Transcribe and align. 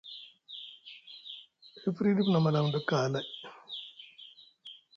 E 1.85 1.87
firyi 1.95 2.13
ɗif 2.17 2.27
ma 2.31 2.39
maalam 2.43 2.67
ɗa 2.73 2.79
kaalay. 2.89 3.27